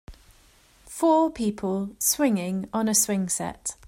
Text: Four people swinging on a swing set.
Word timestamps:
Four 0.87 1.29
people 1.29 1.95
swinging 1.99 2.67
on 2.73 2.87
a 2.87 2.95
swing 2.95 3.29
set. 3.29 3.75